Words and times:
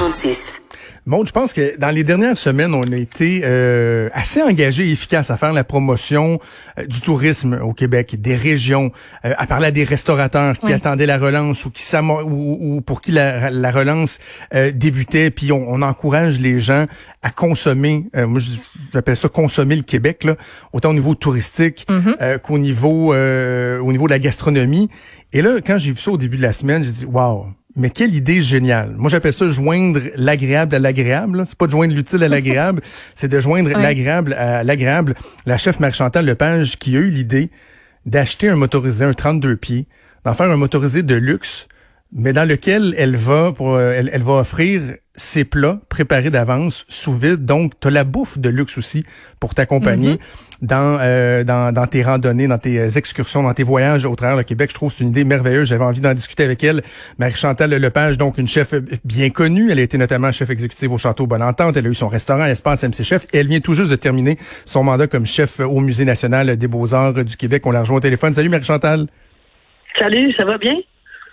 46. 0.00 0.54
Bon, 1.06 1.26
je 1.26 1.30
pense 1.30 1.52
que 1.52 1.76
dans 1.76 1.90
les 1.90 2.04
dernières 2.04 2.38
semaines, 2.38 2.72
on 2.72 2.90
a 2.90 2.96
été 2.96 3.42
euh, 3.44 4.08
assez 4.14 4.40
engagé 4.40 4.88
et 4.88 4.92
efficace 4.92 5.30
à 5.30 5.36
faire 5.36 5.52
la 5.52 5.62
promotion 5.62 6.40
euh, 6.78 6.86
du 6.86 7.02
tourisme 7.02 7.60
au 7.62 7.74
Québec, 7.74 8.18
des 8.18 8.34
régions, 8.34 8.92
euh, 9.26 9.34
à 9.36 9.46
parler 9.46 9.66
à 9.66 9.70
des 9.72 9.84
restaurateurs 9.84 10.58
qui 10.58 10.72
attendaient 10.72 11.04
la 11.04 11.18
relance 11.18 11.66
ou 11.66 11.70
qui 11.70 11.84
ou, 11.94 12.76
ou 12.76 12.80
pour 12.80 13.02
qui 13.02 13.12
la, 13.12 13.50
la 13.50 13.70
relance 13.70 14.20
débutait. 14.72 15.30
Puis 15.30 15.52
on, 15.52 15.70
on, 15.70 15.82
encourage 15.82 16.40
les 16.40 16.60
gens 16.60 16.86
à 17.20 17.28
consommer. 17.28 18.06
moi, 18.14 18.40
j'appelle 18.94 19.16
ça 19.16 19.28
consommer 19.28 19.76
le 19.76 19.82
Québec, 19.82 20.24
là, 20.24 20.36
autant 20.72 20.90
au 20.90 20.94
niveau 20.94 21.14
touristique 21.14 21.86
mm-hmm. 21.90 22.38
qu'au 22.38 22.56
niveau 22.56 23.12
au 23.12 23.92
niveau 23.92 24.06
de 24.06 24.12
la 24.12 24.18
gastronomie. 24.18 24.88
Et 25.34 25.42
là, 25.42 25.58
quand 25.60 25.76
j'ai 25.76 25.90
vu 25.90 25.98
ça 25.98 26.10
au 26.10 26.16
début 26.16 26.38
de 26.38 26.42
la 26.42 26.54
semaine, 26.54 26.82
j'ai 26.82 26.90
dit 26.90 27.04
waouh 27.04 27.48
mais 27.76 27.90
quelle 27.90 28.14
idée 28.14 28.42
géniale. 28.42 28.94
Moi, 28.96 29.10
j'appelle 29.10 29.32
ça 29.32 29.48
joindre 29.48 30.00
l'agréable 30.16 30.74
à 30.74 30.78
l'agréable. 30.78 31.44
C'est 31.46 31.56
pas 31.56 31.66
de 31.66 31.70
joindre 31.70 31.94
l'utile 31.94 32.22
à 32.22 32.28
l'agréable, 32.28 32.82
c'est 33.14 33.28
de 33.28 33.40
joindre 33.40 33.70
l'agréable 33.70 34.32
à 34.34 34.64
l'agréable. 34.64 35.14
La 35.46 35.56
chef 35.56 35.80
Marie-Chantal 35.80 36.26
Lepage 36.26 36.78
qui 36.78 36.96
a 36.96 37.00
eu 37.00 37.10
l'idée 37.10 37.50
d'acheter 38.06 38.48
un 38.48 38.56
motorisé, 38.56 39.04
un 39.04 39.12
32 39.12 39.56
pieds, 39.56 39.86
d'en 40.24 40.34
faire 40.34 40.50
un 40.50 40.56
motorisé 40.56 41.02
de 41.02 41.14
luxe, 41.14 41.68
mais 42.12 42.32
dans 42.32 42.48
lequel 42.48 42.94
elle 42.98 43.16
va 43.16 43.52
pour 43.52 43.74
euh, 43.74 43.92
elle, 43.96 44.10
elle 44.12 44.22
va 44.22 44.34
offrir 44.34 44.82
ses 45.14 45.44
plats 45.44 45.78
préparés 45.88 46.30
d'avance 46.30 46.84
sous 46.88 47.12
vide. 47.12 47.44
Donc, 47.44 47.78
tu 47.78 47.88
as 47.88 47.90
la 47.90 48.04
bouffe 48.04 48.38
de 48.38 48.48
luxe 48.48 48.78
aussi 48.78 49.04
pour 49.38 49.54
t'accompagner 49.54 50.14
mm-hmm. 50.14 50.66
dans, 50.66 50.98
euh, 51.00 51.44
dans, 51.44 51.72
dans 51.72 51.86
tes 51.86 52.02
randonnées, 52.02 52.48
dans 52.48 52.58
tes 52.58 52.78
euh, 52.78 52.88
excursions, 52.88 53.42
dans 53.42 53.52
tes 53.52 53.62
voyages 53.62 54.06
au 54.06 54.16
travers 54.16 54.36
le 54.36 54.44
Québec. 54.44 54.70
Je 54.70 54.74
trouve 54.74 54.90
que 54.90 54.98
c'est 54.98 55.04
une 55.04 55.10
idée 55.10 55.24
merveilleuse. 55.24 55.68
J'avais 55.68 55.84
envie 55.84 56.00
d'en 56.00 56.14
discuter 56.14 56.42
avec 56.42 56.64
elle. 56.64 56.82
Marie-Chantal 57.18 57.70
Lepage, 57.70 58.18
donc 58.18 58.38
une 58.38 58.48
chef 58.48 58.74
bien 59.04 59.30
connue. 59.30 59.70
Elle 59.70 59.78
a 59.78 59.82
été 59.82 59.98
notamment 59.98 60.32
chef 60.32 60.50
exécutive 60.50 60.90
au 60.90 60.98
Château 60.98 61.26
Bonne 61.26 61.42
Entente. 61.42 61.76
Elle 61.76 61.86
a 61.86 61.90
eu 61.90 61.94
son 61.94 62.08
restaurant 62.08 62.46
Espace 62.46 62.82
MC 62.82 63.04
Chef. 63.04 63.26
Et 63.32 63.38
elle 63.38 63.48
vient 63.48 63.60
tout 63.60 63.74
juste 63.74 63.90
de 63.90 63.96
terminer 63.96 64.38
son 64.64 64.82
mandat 64.82 65.06
comme 65.06 65.26
chef 65.26 65.60
au 65.60 65.80
Musée 65.80 66.06
national 66.06 66.56
des 66.56 66.68
beaux-arts 66.68 67.24
du 67.24 67.36
Québec. 67.36 67.66
On 67.66 67.72
la 67.72 67.80
rejoint 67.80 67.98
au 67.98 68.00
téléphone. 68.00 68.32
Salut 68.32 68.48
Marie-Chantal. 68.48 69.06
Salut, 69.98 70.32
ça 70.34 70.44
va 70.44 70.56
bien? 70.56 70.76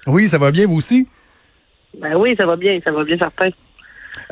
Oui, 0.07 0.27
ça 0.27 0.37
va 0.37 0.51
bien, 0.51 0.65
vous 0.65 0.77
aussi? 0.77 1.07
Ben 1.99 2.15
oui, 2.15 2.35
ça 2.37 2.45
va 2.45 2.55
bien, 2.55 2.79
ça 2.83 2.91
va 2.91 3.03
bien 3.03 3.17
certain. 3.17 3.49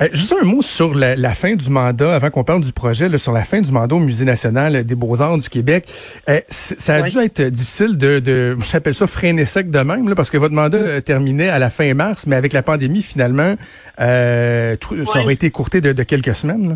Euh, 0.02 0.08
juste 0.14 0.34
un 0.40 0.44
mot 0.45 0.62
sur 0.62 0.95
la, 0.95 1.34
fin 1.34 1.56
du 1.56 1.70
mandat, 1.70 2.16
avant 2.16 2.30
qu'on 2.30 2.44
parle 2.44 2.62
du 2.62 2.73
projet, 2.73 3.08
là, 3.08 3.18
sur 3.18 3.31
la 3.31 3.44
fin 3.44 3.62
du 3.62 3.72
mandat 3.72 3.96
au 3.96 4.00
Musée 4.00 4.26
national 4.26 4.84
des 4.84 4.96
beaux-arts 4.96 5.38
du 5.38 5.50
Québec. 5.50 5.86
Euh, 6.30 6.40
ça 6.50 6.96
a 6.96 7.02
dû 7.03 7.18
être 7.20 7.42
difficile 7.44 7.98
de, 7.98 8.20
de 8.20 8.58
j'appelle 8.72 8.96
ça 8.96 9.08
freiner 9.08 9.46
sec 9.46 9.70
de 9.70 9.80
même, 9.80 10.09
là, 10.09 10.16
parce 10.16 10.30
que 10.30 10.38
votre 10.38 10.53
mandat 10.53 10.78
euh, 10.78 11.02
terminait 11.02 11.50
à 11.50 11.59
la 11.59 11.70
fin 11.70 11.94
mars, 11.94 12.26
mais 12.28 12.36
avec 12.36 12.53
la 12.53 12.64
pandémie, 12.64 13.02
finalement, 13.02 13.56
euh, 14.00 14.76
ça 15.06 15.22
aurait 15.22 15.34
été 15.34 15.52
courté 15.52 15.81
de, 15.81 16.03
quelques 16.03 16.36
semaines. 16.36 16.70
Là. 16.70 16.76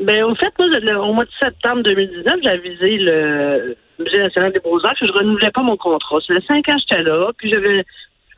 Ben, 0.00 0.24
au 0.24 0.34
fait, 0.34 0.52
moi, 0.58 1.06
au 1.06 1.12
mois 1.12 1.24
de 1.24 1.30
septembre 1.38 1.82
2019, 1.82 2.34
j'ai 2.42 2.48
avisé 2.48 2.98
le 2.98 3.76
Musée 3.98 4.18
national 4.18 4.52
des 4.52 4.60
beaux-arts 4.60 4.94
que 4.98 5.06
je 5.06 5.12
renouvelais 5.12 5.50
pas 5.50 5.62
mon 5.62 5.76
contrat. 5.76 6.18
C'est 6.26 6.44
cinq 6.46 6.68
ans 6.68 6.76
que 6.76 6.80
j'étais 6.88 7.02
là, 7.02 7.30
puis 7.36 7.50
j'avais, 7.50 7.84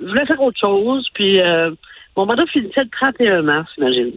je 0.00 0.06
voulais 0.06 0.27
faire 0.27 0.41
autre 0.42 0.58
chose, 0.58 1.08
puis 1.14 1.41
mon 2.16 2.27
mandat 2.27 2.46
finissait 2.46 2.84
le 2.84 2.91
31 2.91 3.42
mars, 3.42 3.70
imagine. 3.78 4.12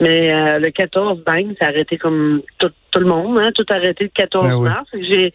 Mais 0.00 0.32
euh, 0.32 0.58
le 0.58 0.70
14, 0.70 1.24
bang, 1.24 1.54
ça 1.58 1.66
a 1.66 1.68
arrêté 1.68 1.98
comme 1.98 2.42
tout, 2.58 2.70
le 2.94 3.06
monde, 3.06 3.38
hein, 3.38 3.50
tout 3.54 3.66
arrêté 3.68 4.04
le 4.04 4.10
14 4.10 4.48
ben 4.48 4.60
mars. 4.60 4.88
J'ai 4.92 5.32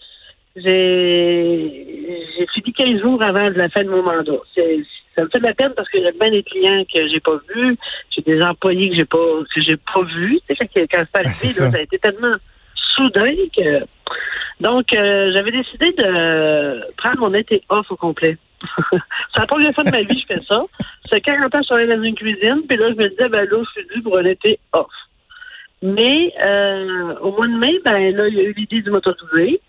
j'ai 0.56 2.28
j'ai 2.38 2.48
fini 2.54 2.74
15 2.74 3.02
jours 3.02 3.22
avant 3.22 3.50
la 3.50 3.70
fin 3.70 3.84
de 3.84 3.90
mon 3.90 4.04
mandat. 4.04 4.40
ça 4.56 5.24
me 5.24 5.30
fait 5.30 5.40
de 5.40 5.44
la 5.44 5.54
peine 5.54 5.74
parce 5.76 5.90
que 5.90 6.00
j'ai 6.00 6.12
bien 6.12 6.32
des 6.32 6.44
clients 6.44 6.84
que 6.86 7.08
j'ai 7.08 7.20
pas 7.20 7.40
vus, 7.54 7.76
j'ai 8.16 8.22
des 8.22 8.42
employés 8.42 8.90
que 8.90 8.96
j'ai 8.96 9.06
pas 9.06 9.18
que 9.54 9.62
j'ai 9.62 9.78
pas 9.78 10.04
vus. 10.04 10.40
C'est 10.48 10.56
que 10.56 10.86
quand 10.90 11.04
c'est 11.12 11.16
arrivé, 11.16 11.34
ça. 11.34 11.70
a 11.74 11.82
été 11.82 11.98
tellement 11.98 12.36
soudain 12.96 13.34
que 13.56 13.80
donc 14.64 14.94
euh, 14.94 15.32
j'avais 15.34 15.52
décidé 15.52 15.92
de 15.92 16.96
prendre 16.96 17.20
mon 17.20 17.34
été 17.34 17.62
off 17.68 17.86
au 17.92 17.98
complet. 17.98 18.38
c'est 18.92 19.40
la 19.40 19.46
première 19.46 19.74
fois 19.74 19.84
de 19.84 19.92
ma 19.92 20.04
vie 20.04 20.16
que 20.16 20.22
je 20.22 20.36
fais 20.36 20.46
ça. 20.48 20.64
C'est 21.10 21.20
40 21.20 21.44
ans 21.44 21.50
que 21.50 21.64
je 21.64 21.68
travaillais 21.68 21.96
dans 21.96 22.02
une 22.02 22.16
cuisine, 22.16 22.62
puis 22.66 22.78
là, 22.78 22.90
je 22.92 22.96
me 22.96 23.10
disais, 23.10 23.28
ben 23.28 23.46
là, 23.46 23.58
je 23.62 23.82
suis 23.82 23.88
due 23.94 24.02
pour 24.02 24.18
un 24.18 24.24
été 24.24 24.58
off. 24.72 24.88
Mais 25.82 26.34
euh, 26.42 27.14
au 27.20 27.34
mois 27.34 27.48
de 27.48 27.58
mai, 27.58 27.74
ben 27.84 28.16
là, 28.16 28.30
il 28.30 28.36
y 28.36 28.40
a 28.40 28.44
eu 28.44 28.54
l'idée 28.54 28.82
du 28.82 28.90
motorisé 28.90 29.60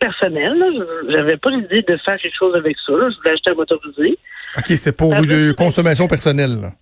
personnel. 0.00 0.84
J'avais 1.08 1.36
pas 1.36 1.50
l'idée 1.50 1.82
de 1.82 1.96
faire 1.98 2.18
quelque 2.18 2.36
chose 2.36 2.56
avec 2.56 2.76
ça. 2.84 2.92
Je 2.92 3.16
voulais 3.16 3.30
acheter 3.34 3.50
un 3.50 3.54
motorisé. 3.54 4.18
OK, 4.58 4.64
c'était 4.66 4.90
pour 4.90 5.14
une 5.14 5.54
consommation 5.54 6.08
personnelle. 6.08 6.60
Là. 6.60 6.72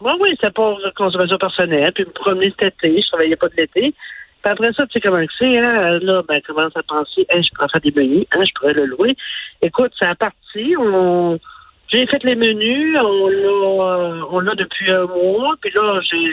Oui, 0.00 0.12
oui, 0.20 0.30
c'était 0.32 0.50
pour 0.50 0.80
consommation 0.96 1.36
personnelle. 1.36 1.92
Puis 1.92 2.06
me 2.06 2.10
promener 2.10 2.54
cet 2.58 2.74
été, 2.82 3.02
je 3.02 3.06
travaillais 3.08 3.36
pas 3.36 3.48
de 3.48 3.56
l'été. 3.56 3.94
Après 4.46 4.72
ça, 4.72 4.86
tu 4.86 4.92
sais 4.92 5.00
comment 5.00 5.24
c'est, 5.38 5.58
hein? 5.58 5.98
Là, 6.00 6.22
ben, 6.28 6.40
commence 6.42 6.76
à 6.76 6.82
penser, 6.82 7.26
hein, 7.30 7.40
je 7.42 7.48
pourrais 7.54 7.68
faire 7.68 7.80
des 7.80 7.90
menus, 7.90 8.26
hein, 8.32 8.44
je 8.44 8.52
pourrais 8.54 8.74
le 8.74 8.86
louer. 8.86 9.16
Écoute, 9.62 9.92
a 10.00 10.14
parti. 10.14 10.74
On 10.78 11.38
j'ai 11.88 12.06
fait 12.06 12.22
les 12.24 12.34
menus, 12.34 12.96
on 13.00 13.28
l'a, 13.28 14.26
on 14.30 14.40
l'a 14.40 14.54
depuis 14.56 14.90
un 14.90 15.06
mois, 15.06 15.54
puis 15.60 15.70
là, 15.72 16.00
j'ai, 16.10 16.30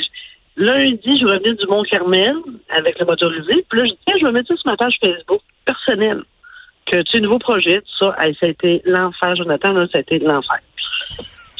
lundi, 0.58 1.20
je 1.20 1.26
revenais 1.26 1.54
du 1.54 1.68
Mont-Carmel 1.68 2.36
avec 2.70 3.00
le 3.00 3.06
motorisé, 3.06 3.64
puis 3.70 3.80
là, 3.80 3.86
je 3.86 3.92
dis, 3.92 4.00
tiens, 4.06 4.16
je 4.20 4.26
vais 4.26 4.32
mettre 4.32 4.48
ça 4.48 4.56
sur 4.58 4.72
ma 4.72 4.78
page 4.78 4.98
Facebook 5.00 5.42
personnelle, 5.66 6.24
que 6.88 7.04
tu 7.04 7.18
es 7.18 7.20
nouveau 7.20 7.38
projet, 7.38 7.82
tout 7.82 7.98
ça, 8.00 8.16
ça 8.40 8.46
a 8.48 8.50
été 8.50 8.82
l'enfer, 8.86 9.36
Jonathan, 9.36 9.74
là, 9.74 9.88
ça 9.92 10.00
a 10.00 10.02
été 10.02 10.18
l'enfer. 10.20 10.60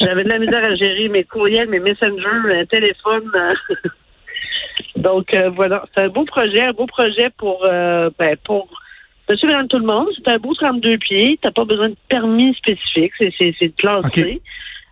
J'avais 0.00 0.24
de 0.24 0.28
la 0.28 0.40
misère 0.40 0.64
à 0.64 0.74
gérer 0.74 1.08
mes 1.08 1.22
courriels, 1.22 1.68
mes 1.68 1.78
messengers, 1.78 2.52
un 2.52 2.66
téléphone. 2.66 3.30
Donc, 4.96 5.34
euh, 5.34 5.50
voilà, 5.50 5.84
c'est 5.94 6.02
un 6.02 6.08
beau 6.08 6.24
projet, 6.24 6.62
un 6.62 6.72
beau 6.72 6.86
projet 6.86 7.30
pour, 7.36 7.64
euh, 7.64 8.10
ben, 8.18 8.36
pour 8.44 8.68
Monsieur, 9.28 9.48
madame, 9.48 9.68
tout 9.68 9.78
le 9.78 9.86
monde, 9.86 10.08
c'est 10.16 10.28
un 10.28 10.36
beau 10.36 10.52
32 10.52 10.98
pieds. 10.98 11.38
T'as 11.40 11.50
pas 11.50 11.64
besoin 11.64 11.88
de 11.88 11.96
permis 12.08 12.54
spécifique. 12.54 13.12
C'est, 13.16 13.32
c'est, 13.38 13.54
c'est 13.58 13.74
classé. 13.74 14.42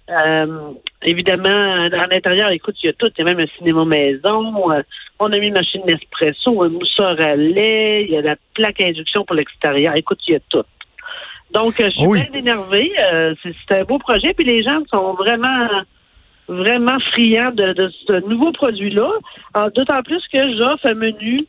Euh, 0.09 0.73
évidemment, 1.03 1.89
à 1.93 2.07
l'intérieur, 2.07 2.51
écoute, 2.51 2.77
il 2.83 2.87
y 2.87 2.89
a 2.89 2.93
tout. 2.95 3.11
Il 3.17 3.19
y 3.19 3.23
a 3.23 3.25
même 3.25 3.41
un 3.41 3.59
cinéma 3.59 3.85
maison. 3.85 4.73
Euh, 4.73 4.83
on 5.19 5.31
a 5.33 5.39
mis 5.39 5.49
une 5.49 5.55
machine 5.55 5.83
Nespresso, 5.87 6.63
un 6.63 6.71
mousseur 6.71 7.21
à 7.21 7.37
lait. 7.37 8.05
Il 8.05 8.11
y 8.11 8.17
a 8.17 8.23
la 8.23 8.37
plaque 8.55 8.81
à 8.81 8.85
induction 8.85 9.25
pour 9.25 9.37
l'extérieur. 9.37 9.95
Écoute, 9.97 10.21
il 10.27 10.33
y 10.33 10.37
a 10.37 10.41
tout. 10.49 10.65
Donc, 11.53 11.79
euh, 11.81 11.91
je 11.91 12.01
suis 12.01 12.09
bien 12.09 12.33
énervée. 12.33 12.91
c'est, 13.43 13.81
un 13.81 13.85
beau 13.85 13.99
projet. 13.99 14.33
Puis 14.35 14.47
les 14.47 14.63
gens 14.63 14.83
sont 14.91 15.13
vraiment, 15.13 15.69
vraiment 16.53 16.99
friands 17.13 17.53
de, 17.53 17.91
ce 18.07 18.27
nouveau 18.29 18.53
produit-là. 18.53 19.11
D'autant 19.75 20.03
plus 20.03 20.23
que 20.33 20.57
j'offre 20.57 20.87
un 20.87 20.95
menu 20.95 21.47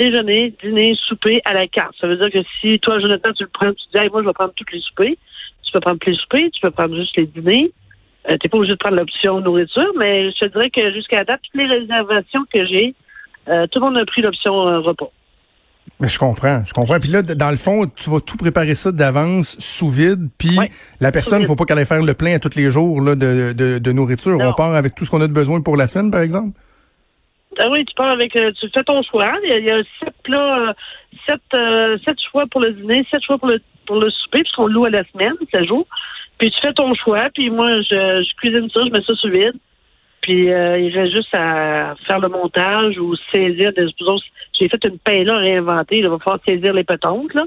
déjeuner, 0.00 0.54
dîner, 0.62 0.94
souper 1.06 1.42
à 1.44 1.52
la 1.52 1.66
carte. 1.66 1.94
Ça 2.00 2.06
veut 2.06 2.16
dire 2.16 2.30
que 2.30 2.48
si 2.60 2.80
toi, 2.80 2.98
Jonathan, 3.00 3.32
tu 3.34 3.44
le 3.44 3.50
prends, 3.52 3.72
tu 3.72 3.84
dis, 3.92 4.08
moi, 4.10 4.22
je 4.22 4.26
vais 4.26 4.32
prendre 4.32 4.54
tous 4.56 4.64
les 4.72 4.80
soupers. 4.80 5.16
Tu 5.62 5.72
peux 5.72 5.80
prendre 5.80 5.98
plus 5.98 6.12
les 6.12 6.18
soupers, 6.18 6.50
tu 6.52 6.60
peux 6.60 6.70
prendre 6.70 6.96
juste 6.96 7.16
les 7.16 7.26
dîners. 7.26 7.70
Euh, 8.28 8.36
tu 8.38 8.46
n'es 8.46 8.50
pas 8.50 8.58
obligé 8.58 8.72
de 8.72 8.78
prendre 8.78 8.96
l'option 8.96 9.40
nourriture, 9.40 9.92
mais 9.96 10.30
je 10.30 10.38
te 10.38 10.44
dirais 10.46 10.70
que 10.70 10.92
jusqu'à 10.92 11.24
date, 11.24 11.40
toutes 11.42 11.60
les 11.60 11.66
réservations 11.66 12.44
que 12.52 12.64
j'ai, 12.66 12.94
euh, 13.48 13.66
tout 13.66 13.78
le 13.78 13.86
monde 13.86 13.98
a 13.98 14.04
pris 14.04 14.22
l'option 14.22 14.68
euh, 14.68 14.80
repas. 14.80 15.10
Mais 15.98 16.08
je 16.08 16.18
comprends, 16.18 16.62
je 16.64 16.72
comprends. 16.72 16.98
Puis 16.98 17.10
là, 17.10 17.22
dans 17.22 17.50
le 17.50 17.56
fond, 17.56 17.86
tu 17.86 18.08
vas 18.08 18.20
tout 18.20 18.36
préparer 18.36 18.74
ça 18.74 18.90
d'avance 18.90 19.58
sous 19.58 19.88
vide, 19.88 20.28
puis 20.38 20.58
la 21.00 21.12
personne, 21.12 21.42
il 21.42 21.46
faut 21.46 21.56
pas 21.56 21.64
qu'elle 21.64 21.78
aille 21.78 21.86
faire 21.86 22.02
le 22.02 22.14
plein 22.14 22.34
à 22.34 22.38
tous 22.38 22.56
les 22.56 22.70
jours 22.70 23.02
là, 23.02 23.14
de, 23.14 23.52
de, 23.52 23.92
nourriture. 23.92 24.38
On 24.40 24.54
part 24.54 24.74
avec 24.74 24.94
tout 24.94 25.04
ce 25.04 25.10
qu'on 25.10 25.20
a 25.20 25.28
de 25.28 25.32
besoin 25.32 25.60
pour 25.60 25.76
la 25.76 25.86
semaine, 25.86 26.10
par 26.10 26.22
exemple? 26.22 26.58
Ah 27.58 27.68
oui, 27.68 27.84
tu 27.84 27.94
pars 27.94 28.10
avec, 28.10 28.34
euh, 28.36 28.52
tu 28.58 28.68
fais 28.70 28.84
ton 28.84 29.02
choix. 29.02 29.32
Il 29.42 29.64
y 29.64 29.70
a, 29.70 29.82
sept 29.98 30.14
plats, 30.22 30.68
euh, 30.68 30.72
sept, 31.26 31.40
euh, 31.52 31.98
sept 32.04 32.16
choix 32.30 32.46
pour 32.46 32.60
le 32.60 32.72
dîner, 32.72 33.04
sept 33.10 33.22
choix 33.22 33.38
pour 33.38 33.48
le 33.48 33.60
pour 33.86 33.96
le 33.96 34.08
souper, 34.08 34.42
puisqu'on 34.42 34.68
loue 34.68 34.84
à 34.84 34.90
la 34.90 35.02
semaine, 35.04 35.34
ça 35.50 35.64
joue. 35.64 35.84
Puis 36.38 36.52
tu 36.52 36.60
fais 36.60 36.72
ton 36.72 36.94
choix, 36.94 37.28
puis 37.34 37.50
moi 37.50 37.80
je, 37.82 38.22
je 38.22 38.36
cuisine 38.36 38.70
ça, 38.70 38.80
je 38.86 38.90
mets 38.90 39.02
ça 39.02 39.14
sous 39.14 39.28
vide. 39.28 39.58
Puis 40.30 40.46
il 40.46 40.92
reste 40.96 41.12
juste 41.12 41.34
à 41.34 41.96
faire 42.06 42.20
le 42.20 42.28
montage 42.28 42.96
ou 42.98 43.16
saisir 43.32 43.72
des 43.72 43.86
J'ai 44.58 44.68
fait 44.68 44.84
une 44.84 44.98
paille 44.98 45.24
là 45.24 45.38
réinventée, 45.38 45.98
il 45.98 46.08
va 46.08 46.18
falloir 46.18 46.38
saisir 46.44 46.72
les 46.72 46.84
pétanques, 46.84 47.34
là. 47.34 47.46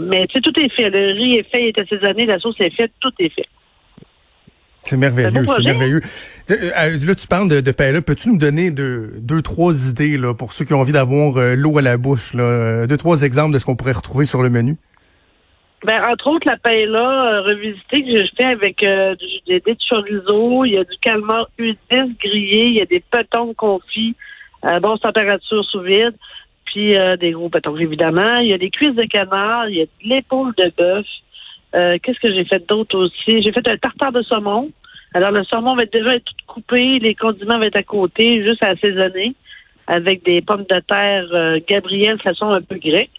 mais 0.00 0.26
tu 0.26 0.34
sais, 0.34 0.40
tout 0.42 0.58
est 0.60 0.68
fait. 0.68 0.90
Le 0.90 1.12
riz 1.12 1.36
est 1.36 1.50
fait, 1.50 1.62
il 1.62 1.68
est 1.68 1.78
assaisonné, 1.78 2.26
la 2.26 2.38
sauce 2.38 2.60
est 2.60 2.76
faite, 2.76 2.92
tout 3.00 3.12
est 3.18 3.30
fait. 3.30 3.46
C'est 4.82 4.96
merveilleux, 4.96 5.46
c'est 5.46 5.62
merveilleux. 5.62 6.00
Euh, 6.50 6.54
euh, 6.76 6.98
là, 7.04 7.14
tu 7.14 7.26
parles 7.26 7.48
de, 7.48 7.60
de 7.60 7.70
paella. 7.70 8.02
Peux-tu 8.02 8.28
nous 8.30 8.38
donner 8.38 8.70
deux, 8.70 9.12
deux, 9.18 9.42
trois 9.42 9.88
idées 9.88 10.16
là, 10.16 10.34
pour 10.34 10.52
ceux 10.52 10.64
qui 10.64 10.74
ont 10.74 10.80
envie 10.80 10.92
d'avoir 10.92 11.36
euh, 11.36 11.54
l'eau 11.54 11.78
à 11.78 11.82
la 11.82 11.96
bouche? 11.96 12.34
Là, 12.34 12.86
deux, 12.86 12.96
trois 12.96 13.22
exemples 13.22 13.54
de 13.54 13.58
ce 13.58 13.66
qu'on 13.66 13.76
pourrait 13.76 13.92
retrouver 13.92 14.24
sur 14.24 14.42
le 14.42 14.50
menu? 14.50 14.76
Ben, 15.84 16.02
entre 16.04 16.26
autres, 16.28 16.46
la 16.46 16.58
paella 16.58 17.40
revisitée 17.42 18.02
que 18.02 18.22
je 18.22 18.30
fais 18.36 18.44
avec 18.44 18.82
euh, 18.82 19.14
des, 19.46 19.60
des 19.60 19.76
chorizo, 19.88 20.64
il 20.64 20.72
y 20.72 20.78
a 20.78 20.84
du 20.84 20.96
calmar 21.00 21.48
U10 21.58 22.18
grillé, 22.18 22.66
il 22.66 22.74
y 22.74 22.80
a 22.82 22.86
des 22.86 23.00
petons 23.00 23.54
confits 23.54 24.14
à 24.62 24.78
bonne 24.78 24.98
température 24.98 25.64
sous 25.64 25.80
vide, 25.80 26.14
puis 26.66 26.94
des 27.18 27.30
gros 27.30 27.48
petons, 27.48 27.76
évidemment. 27.78 28.36
Il 28.38 28.48
y 28.48 28.52
a 28.52 28.58
des 28.58 28.68
cuisses 28.68 28.94
de 28.94 29.04
canard, 29.04 29.70
il 29.70 29.76
y 29.76 29.80
a 29.80 29.86
de 29.86 29.90
l'épaule 30.04 30.52
de 30.58 30.70
bœuf, 30.76 31.06
euh, 31.74 31.98
qu'est-ce 32.02 32.18
que 32.18 32.32
j'ai 32.32 32.44
fait 32.44 32.66
d'autre 32.66 32.98
aussi? 32.98 33.42
J'ai 33.42 33.52
fait 33.52 33.66
un 33.68 33.76
tartare 33.76 34.12
de 34.12 34.22
saumon 34.22 34.70
Alors, 35.14 35.30
le 35.30 35.44
saumon 35.44 35.76
va 35.76 35.86
déjà 35.86 36.16
être 36.16 36.24
tout 36.24 36.54
coupé, 36.54 36.98
les 36.98 37.14
condiments 37.14 37.58
vont 37.58 37.64
être 37.64 37.76
à 37.76 37.82
côté, 37.82 38.42
juste 38.42 38.62
à 38.62 38.68
assaisonner, 38.68 39.34
avec 39.86 40.24
des 40.24 40.42
pommes 40.42 40.66
de 40.68 40.80
terre 40.80 41.26
euh, 41.32 41.60
Gabriel 41.66 42.20
façon 42.20 42.50
un 42.50 42.62
peu 42.62 42.76
grecque. 42.76 43.10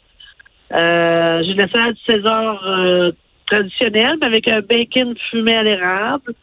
Euh, 0.73 1.43
j'ai 1.43 1.53
de 1.53 1.57
la 1.57 1.67
salade 1.69 1.95
César 2.05 2.63
euh, 2.65 3.11
traditionnelle, 3.47 4.17
mais 4.19 4.27
avec 4.27 4.47
un 4.47 4.61
bacon 4.61 5.15
fumé 5.29 5.55
à 5.55 5.63
l'érable. 5.63 6.33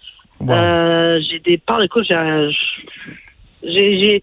Euh, 0.48 1.20
j'ai 1.28 1.40
des 1.40 1.58
pâtes, 1.58 1.84
écoute, 1.84 2.06
j'ai, 2.08 2.50
j'ai, 3.62 4.22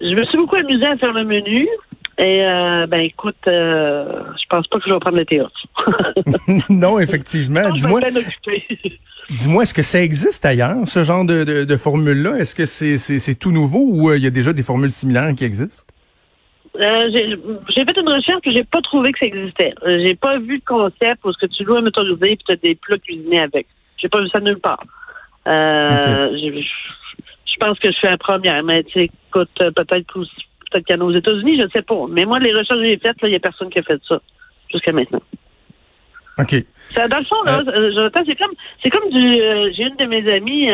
je 0.00 0.14
me 0.14 0.24
suis 0.24 0.38
beaucoup 0.38 0.56
amusée 0.56 0.86
à 0.86 0.96
faire 0.96 1.12
le 1.12 1.24
menu. 1.24 1.68
Et 2.18 2.44
euh, 2.44 2.86
ben 2.86 3.00
écoute, 3.00 3.36
euh, 3.48 4.22
je 4.36 4.46
pense 4.48 4.66
pas 4.68 4.78
que 4.78 4.84
je 4.86 4.92
vais 4.92 5.00
prendre 5.00 5.16
le 5.16 5.24
théâtre. 5.24 5.66
non, 6.68 6.98
effectivement. 7.00 7.70
Dis-moi. 7.70 8.00
Dis-moi, 9.30 9.62
est-ce 9.62 9.72
que 9.72 9.82
ça 9.82 10.02
existe 10.02 10.44
ailleurs, 10.44 10.86
ce 10.86 11.04
genre 11.04 11.24
de, 11.24 11.64
de, 11.64 11.76
formule-là? 11.76 12.36
Est-ce 12.36 12.54
que 12.54 12.66
c'est, 12.66 12.98
c'est, 12.98 13.34
tout 13.34 13.50
nouveau 13.50 13.86
ou 13.88 14.10
euh, 14.10 14.18
il 14.18 14.24
y 14.24 14.26
a 14.26 14.30
déjà 14.30 14.52
des 14.52 14.62
formules 14.62 14.90
similaires 14.90 15.32
qui 15.34 15.44
existent? 15.44 15.92
Euh, 16.76 17.10
j'ai, 17.12 17.84
fait 17.84 17.96
une 18.00 18.08
recherche 18.08 18.40
et 18.44 18.52
j'ai 18.52 18.64
pas 18.64 18.80
trouvé 18.80 19.12
que 19.12 19.18
ça 19.18 19.26
existait. 19.26 19.74
Euh, 19.84 19.98
j'ai 20.00 20.14
pas 20.14 20.38
vu 20.38 20.58
de 20.58 20.64
concept 20.64 21.24
où 21.24 21.32
ce 21.32 21.38
que 21.38 21.46
tu 21.46 21.64
loues 21.64 21.76
un 21.76 21.82
motorisé 21.82 22.32
et 22.32 22.36
tu 22.36 22.50
as 22.52 22.56
des 22.56 22.74
plats 22.74 22.98
cuisinés 22.98 23.40
avec. 23.40 23.66
J'ai 23.98 24.08
pas 24.08 24.20
vu 24.20 24.28
ça 24.28 24.40
nulle 24.40 24.58
part. 24.58 24.82
je 25.46 26.64
pense 27.60 27.78
que 27.78 27.90
je 27.90 27.96
suis 27.96 28.08
la 28.08 28.16
première, 28.16 28.62
mais 28.64 28.82
tu 28.84 29.00
écoute, 29.00 29.50
peut-être 29.54 30.14
peut-être 30.72 30.86
qu'il 30.86 30.96
y 30.96 30.98
en 30.98 31.02
a 31.02 31.04
aux 31.04 31.14
États-Unis, 31.14 31.58
je 31.58 31.62
ne 31.64 31.68
sais 31.68 31.82
pas. 31.82 32.06
Mais 32.08 32.24
moi, 32.24 32.38
les 32.38 32.52
recherches 32.52 32.80
que 32.80 32.84
j'ai 32.84 32.98
faites, 32.98 33.16
il 33.22 33.28
n'y 33.28 33.36
a 33.36 33.40
personne 33.40 33.70
qui 33.70 33.78
a 33.78 33.82
fait 33.82 34.00
ça 34.08 34.20
jusqu'à 34.70 34.92
maintenant. 34.92 35.22
OK. 36.38 36.54
dans 36.96 37.18
le 37.18 37.24
fond, 37.24 37.42
là, 37.44 37.62
euh, 37.66 37.92
euh, 37.96 38.10
c'est 38.26 38.36
comme 38.36 38.52
c'est 38.82 38.90
comme 38.90 39.10
du 39.10 39.40
euh, 39.40 39.70
j'ai 39.76 39.84
une 39.84 39.96
de 39.96 40.06
mes 40.06 40.32
amies 40.32 40.68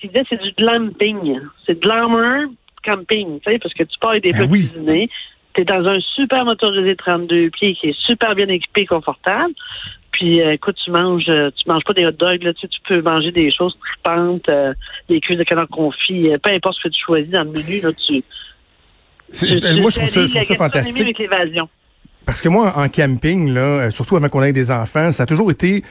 qui 0.00 0.08
disait 0.08 0.24
c'est 0.28 0.42
du 0.42 0.52
glamping. 0.52 1.40
C'est 1.66 1.78
glamour 1.78 2.52
camping, 2.84 3.40
tu 3.40 3.50
sais, 3.50 3.58
parce 3.58 3.74
que 3.74 3.82
tu 3.82 3.98
pars 3.98 4.10
avec 4.10 4.22
des 4.22 4.32
ben 4.32 4.38
plats 4.38 4.48
cuisinés. 4.48 5.10
Tu 5.54 5.60
es 5.60 5.64
dans 5.64 5.86
un 5.86 6.00
super 6.00 6.44
motorisé 6.44 6.96
32 6.96 7.50
pieds 7.50 7.74
qui 7.74 7.88
est 7.88 7.98
super 8.06 8.34
bien 8.34 8.48
équipé 8.48 8.82
et 8.82 8.86
confortable. 8.86 9.54
Puis 10.12 10.38
écoute, 10.40 10.76
tu 10.84 10.90
manges 10.90 11.24
tu 11.24 11.68
manges 11.68 11.82
pas 11.84 11.92
des 11.92 12.06
hot 12.06 12.12
dogs, 12.12 12.42
là, 12.42 12.52
tu, 12.54 12.60
sais, 12.60 12.68
tu 12.68 12.80
peux 12.86 13.02
manger 13.02 13.32
des 13.32 13.50
choses 13.50 13.76
tripantes, 13.80 14.48
des 15.08 15.20
cuisses 15.20 15.38
de 15.38 15.44
canard 15.44 15.68
confit, 15.68 16.28
peu 16.42 16.50
importe 16.50 16.76
ce 16.76 16.88
que 16.88 16.94
tu 16.94 17.00
choisis 17.04 17.30
dans 17.30 17.42
le 17.42 17.50
menu, 17.50 17.80
là, 17.80 17.90
tu 17.92 18.22
ben, 19.42 19.80
moi, 19.80 19.90
je 19.90 19.96
trouve 19.96 20.08
ça, 20.08 20.26
je 20.26 20.34
trouve 20.34 20.44
ça 20.44 20.54
fantastique. 20.54 21.22
Parce 22.26 22.40
que 22.40 22.48
moi, 22.48 22.72
en 22.76 22.88
camping, 22.88 23.52
là, 23.52 23.60
euh, 23.60 23.90
surtout 23.90 24.16
avant 24.16 24.28
qu'on 24.28 24.42
ait 24.42 24.52
des 24.52 24.70
enfants, 24.70 25.12
ça 25.12 25.24
a 25.24 25.26
toujours 25.26 25.50
été 25.50 25.82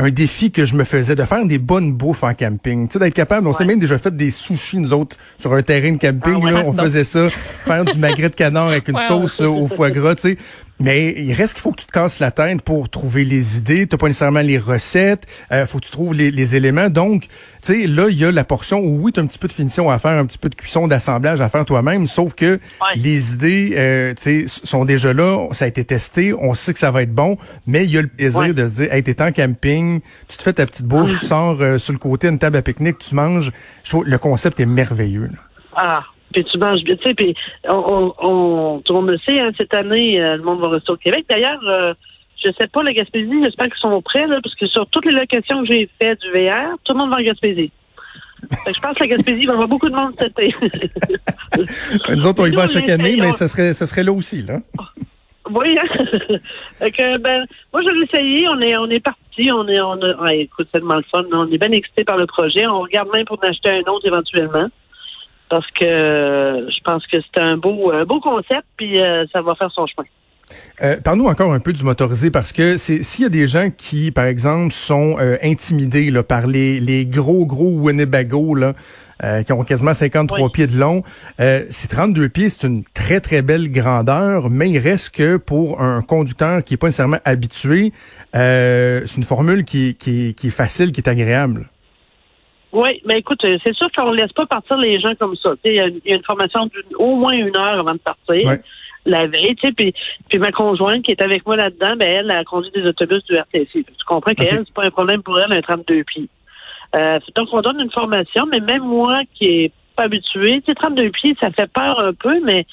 un 0.00 0.10
défi 0.10 0.50
que 0.50 0.64
je 0.64 0.74
me 0.74 0.84
faisais 0.84 1.14
de 1.14 1.24
faire 1.24 1.44
des 1.44 1.58
bonnes 1.58 1.92
bouffes 1.92 2.22
en 2.22 2.32
camping. 2.32 2.88
Tu 2.88 2.94
sais, 2.94 2.98
d'être 2.98 3.14
capable, 3.14 3.46
on 3.46 3.52
s'est 3.52 3.66
même 3.66 3.78
déjà 3.78 3.98
fait 3.98 4.14
des 4.16 4.30
sushis, 4.30 4.78
nous 4.78 4.92
autres, 4.94 5.16
sur 5.38 5.52
un 5.52 5.62
terrain 5.62 5.92
de 5.92 5.98
camping. 5.98 6.40
Ah 6.46 6.50
là, 6.50 6.62
on 6.64 6.72
faisait 6.84 7.04
ça, 7.04 7.28
faire 7.28 7.84
du 7.84 7.98
magret 7.98 8.30
de 8.30 8.34
canard 8.34 8.68
avec 8.68 8.88
une 8.88 8.96
sauce 8.96 9.40
au 9.40 9.66
foie 9.66 9.90
gras, 9.90 10.14
tu 10.14 10.22
sais. 10.22 10.38
Mais 10.80 11.12
il 11.16 11.34
reste 11.34 11.54
qu'il 11.54 11.62
faut 11.62 11.72
que 11.72 11.80
tu 11.80 11.86
te 11.86 11.92
casses 11.92 12.20
la 12.20 12.30
tête 12.30 12.62
pour 12.62 12.88
trouver 12.88 13.24
les 13.24 13.58
idées. 13.58 13.86
Tu 13.86 13.98
pas 13.98 14.06
nécessairement 14.06 14.40
les 14.40 14.58
recettes. 14.58 15.26
Euh, 15.52 15.66
faut 15.66 15.78
que 15.78 15.84
tu 15.84 15.90
trouves 15.90 16.14
les, 16.14 16.56
éléments. 16.56 16.88
Donc, 16.88 17.24
tu 17.24 17.28
sais, 17.60 17.86
là, 17.86 18.08
il 18.08 18.16
y 18.16 18.24
a 18.24 18.32
la 18.32 18.44
portion 18.44 18.78
où 18.78 18.98
oui, 19.02 19.12
tu 19.12 19.20
as 19.20 19.22
un 19.22 19.26
petit 19.26 19.38
peu 19.38 19.46
de 19.46 19.52
finition 19.52 19.90
à 19.90 19.98
faire, 19.98 20.12
un 20.12 20.24
petit 20.24 20.38
peu 20.38 20.48
de 20.48 20.54
cuisson, 20.54 20.88
d'assemblage 20.88 21.42
à 21.42 21.50
faire 21.50 21.66
toi-même. 21.66 22.06
Sauf 22.06 22.34
que 22.34 22.58
les 22.96 23.34
idées, 23.34 23.74
euh, 23.76 24.14
tu 24.14 24.48
sais, 24.48 24.64
sont 24.64 24.86
déjà 24.86 25.12
là. 25.12 25.48
Ça 25.52 25.66
a 25.66 25.68
été 25.68 25.84
testé. 25.84 26.32
On 26.32 26.54
sait 26.54 26.72
que 26.72 26.78
ça 26.78 26.90
va 26.90 27.02
être 27.02 27.14
bon. 27.14 27.36
Mais 27.66 27.84
il 27.84 27.90
y 27.90 27.98
a 27.98 28.02
le 28.02 28.08
plaisir 28.08 28.54
de 28.54 28.66
se 28.66 28.82
dire, 28.82 28.92
hey, 28.92 29.02
t'es 29.02 29.20
en 29.20 29.32
camping, 29.32 30.00
tu 30.28 30.36
te 30.38 30.42
fais 30.42 30.54
ta 30.54 30.64
petite 30.64 30.86
bouffe, 30.86 31.10
tu 31.10 31.26
sors 31.26 31.60
euh, 31.60 31.76
sur 31.76 31.92
le 31.92 31.98
côté 31.98 32.28
une 32.28 32.38
table 32.38 32.56
à 32.56 32.62
pique-nique, 32.62 32.98
tu 32.98 33.14
manges. 33.14 33.52
Je 33.84 33.90
trouve 33.90 34.06
le 34.06 34.16
concept 34.16 34.58
est 34.60 34.66
merveilleux. 34.66 35.30
Ah, 35.76 36.04
puis 36.32 36.44
tu 36.44 36.58
manges 36.58 36.82
bien, 36.82 36.96
tu 36.96 37.02
sais, 37.02 37.14
puis 37.14 37.34
on, 37.64 38.12
on, 38.18 38.82
tout 38.84 38.92
le 38.92 39.00
monde 39.00 39.10
le 39.10 39.18
sait, 39.18 39.40
hein, 39.40 39.50
cette 39.56 39.74
année, 39.74 40.20
euh, 40.20 40.36
le 40.36 40.42
monde 40.42 40.60
va 40.60 40.68
rester 40.68 40.92
au 40.92 40.96
Québec. 40.96 41.24
D'ailleurs, 41.28 41.60
euh, 41.66 41.94
je 42.42 42.50
sais 42.52 42.68
pas, 42.68 42.82
la 42.82 42.92
Gaspésie, 42.92 43.42
j'espère 43.42 43.66
qu'ils 43.66 43.80
sont 43.80 44.00
prêts, 44.02 44.26
là, 44.26 44.38
parce 44.42 44.54
que 44.54 44.66
sur 44.66 44.86
toutes 44.88 45.06
les 45.06 45.12
locations 45.12 45.62
que 45.62 45.66
j'ai 45.66 45.88
faites 45.98 46.20
du 46.20 46.30
VR, 46.30 46.76
tout 46.84 46.92
le 46.92 46.98
monde 46.98 47.10
va 47.10 47.16
en 47.16 47.22
Gaspésie. 47.22 47.70
je 48.42 48.80
pense 48.80 48.94
que 48.94 49.04
la 49.04 49.08
Gaspésie 49.08 49.46
va 49.46 49.52
avoir 49.54 49.68
beaucoup 49.68 49.88
de 49.88 49.94
monde 49.94 50.14
cet 50.18 50.38
été. 50.38 50.54
Nous 52.14 52.26
autres, 52.26 52.42
on 52.42 52.46
y 52.46 52.54
va 52.54 52.68
chaque 52.68 52.88
année, 52.88 53.16
mais 53.18 53.32
ça 53.32 53.48
serait, 53.48 53.74
ça 53.74 53.86
serait 53.86 54.04
là 54.04 54.12
aussi, 54.12 54.42
là. 54.42 54.60
Oui, 55.52 55.76
hein? 55.76 55.86
que, 56.90 57.18
ben, 57.18 57.44
moi, 57.72 57.82
je 57.82 57.90
vais 57.90 58.04
essayer. 58.04 58.48
On 58.48 58.60
est, 58.60 58.76
on 58.76 58.88
est 58.88 59.00
parti. 59.00 59.50
On 59.50 59.66
est, 59.66 59.80
on 59.80 60.00
a, 60.00 60.34
écoute, 60.34 60.68
c'est 60.70 60.78
tellement 60.78 60.96
le 60.96 61.02
fun. 61.10 61.24
On 61.32 61.50
est 61.50 61.58
bien 61.58 61.72
excité 61.72 62.04
par 62.04 62.16
le 62.16 62.26
projet. 62.26 62.66
On 62.68 62.82
regarde 62.82 63.08
même 63.12 63.24
pour 63.24 63.36
en 63.42 63.48
acheter 63.48 63.68
un 63.68 63.90
autre 63.90 64.06
éventuellement 64.06 64.68
parce 65.50 65.70
que 65.72 65.84
je 65.84 66.80
pense 66.84 67.06
que 67.06 67.18
c'est 67.20 67.40
un 67.40 67.56
beau, 67.56 67.92
beau 68.06 68.20
concept, 68.20 68.66
puis 68.76 69.00
euh, 69.00 69.26
ça 69.32 69.42
va 69.42 69.54
faire 69.54 69.70
son 69.72 69.86
chemin. 69.86 70.06
Euh, 70.82 70.96
Parle-nous 71.02 71.26
encore 71.26 71.52
un 71.52 71.60
peu 71.60 71.72
du 71.72 71.84
motorisé 71.84 72.30
parce 72.30 72.52
que 72.52 72.78
c'est 72.78 73.02
s'il 73.02 73.22
y 73.22 73.26
a 73.26 73.30
des 73.30 73.46
gens 73.46 73.70
qui, 73.70 74.10
par 74.10 74.24
exemple, 74.24 74.72
sont 74.72 75.16
euh, 75.18 75.36
intimidés 75.42 76.10
là, 76.10 76.22
par 76.22 76.46
les, 76.46 76.80
les 76.80 77.06
gros 77.06 77.44
gros 77.46 77.70
Winnebago 77.70 78.54
là, 78.54 78.72
euh, 79.22 79.42
qui 79.42 79.52
ont 79.52 79.62
quasiment 79.64 79.92
53 79.92 80.50
pieds 80.50 80.66
de 80.66 80.76
long, 80.76 81.02
c'est 81.38 81.88
32 81.88 82.28
pieds, 82.30 82.48
c'est 82.48 82.66
une 82.66 82.84
très 82.94 83.20
très 83.20 83.42
belle 83.42 83.70
grandeur, 83.70 84.48
mais 84.48 84.70
il 84.70 84.78
reste 84.78 85.14
que 85.14 85.36
pour 85.36 85.82
un 85.82 86.00
conducteur 86.00 86.64
qui 86.64 86.74
est 86.74 86.76
pas 86.78 86.86
nécessairement 86.86 87.20
habitué, 87.26 87.92
c'est 88.32 89.16
une 89.16 89.24
formule 89.24 89.64
qui, 89.64 89.94
qui, 89.94 90.34
qui 90.34 90.46
est 90.46 90.50
facile, 90.50 90.92
qui 90.92 91.00
est 91.02 91.08
agréable. 91.08 91.68
Oui, 92.72 93.00
mais 93.04 93.18
écoute, 93.18 93.44
euh, 93.44 93.58
c'est 93.64 93.74
sûr 93.74 93.90
qu'on 93.92 94.12
ne 94.12 94.16
laisse 94.16 94.32
pas 94.32 94.46
partir 94.46 94.76
les 94.78 95.00
gens 95.00 95.14
comme 95.16 95.36
ça. 95.36 95.54
Il 95.64 95.72
y, 95.72 95.80
a 95.80 96.14
une 96.14 96.22
formation 96.22 96.70
d'au 96.92 97.16
moins 97.16 97.32
une 97.32 97.56
heure 97.56 97.80
avant 97.80 97.94
de 97.94 97.98
partir. 97.98 98.58
La 99.06 99.26
veille, 99.26 99.56
tu 99.56 99.66
sais, 99.66 99.72
puis, 99.72 99.94
puis 100.28 100.38
ma 100.38 100.52
conjointe 100.52 101.02
qui 101.02 101.10
est 101.10 101.22
avec 101.22 101.46
moi 101.46 101.56
là-dedans, 101.56 101.96
ben 101.96 102.06
elle, 102.06 102.30
a 102.30 102.44
conduit 102.44 102.70
des 102.72 102.86
autobus 102.86 103.24
du 103.24 103.36
RTC. 103.36 103.66
Tu 103.72 103.84
comprends 104.06 104.34
qu'elle, 104.34 104.48
c'est 104.66 104.74
pas 104.74 104.84
un 104.84 104.90
problème 104.90 105.22
pour 105.22 105.40
elle, 105.40 105.52
un 105.52 105.62
32 105.62 106.04
pieds. 106.04 106.28
Euh, 106.94 107.18
donc, 107.34 107.48
on 107.52 107.62
donne 107.62 107.80
une 107.80 107.90
formation, 107.90 108.46
mais 108.46 108.60
même 108.60 108.82
moi 108.82 109.22
qui 109.34 109.46
est 109.46 109.72
pas 109.96 110.04
habitué, 110.04 110.60
tu 110.60 110.66
sais, 110.66 110.74
32 110.74 111.10
pieds, 111.10 111.36
ça 111.40 111.50
fait 111.50 111.70
peur 111.72 111.98
un 111.98 112.12
peu, 112.12 112.40
mais 112.44 112.66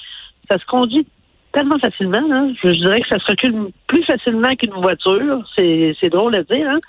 ça 0.50 0.58
se 0.58 0.66
conduit 0.66 1.08
tellement 1.54 1.80
facilement. 1.80 2.24
Hein. 2.30 2.54
Je, 2.62 2.70
dirais 2.70 3.02
que 3.02 3.08
ça 3.08 3.20
se 3.20 3.26
recule 3.26 3.72
plus 3.88 4.04
facilement 4.04 4.56
qu'une 4.56 4.72
voiture. 4.72 5.44
C'est, 5.56 5.96
c'est 6.00 6.10
drôle 6.10 6.36
à 6.36 6.44
dire, 6.44 6.70
hein? 6.70 6.80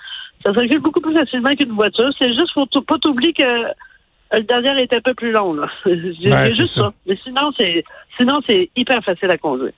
Ça 0.43 0.53
se 0.53 0.59
recule 0.59 0.79
beaucoup 0.79 1.01
plus 1.01 1.13
facilement 1.13 1.55
qu'une 1.55 1.71
voiture. 1.71 2.09
C'est 2.17 2.33
juste, 2.33 2.53
faut 2.53 2.65
pas 2.65 2.97
t'oublier 2.99 3.33
que 3.33 3.65
le 4.31 4.43
dernier 4.43 4.81
est 4.81 4.93
un 4.93 5.01
peu 5.01 5.13
plus 5.13 5.31
long, 5.31 5.53
là. 5.53 5.69
C'est 5.83 6.49
juste 6.51 6.75
ça. 6.75 6.93
Mais 7.07 7.17
sinon, 7.23 7.51
c'est, 7.57 7.83
sinon, 8.17 8.39
c'est 8.45 8.69
hyper 8.75 9.03
facile 9.03 9.31
à 9.31 9.37
conduire. 9.37 9.73